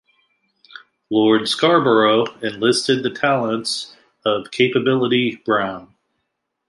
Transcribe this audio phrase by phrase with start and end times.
[1.11, 5.93] Lord Scarborough enlisted the talents of Capability Brown.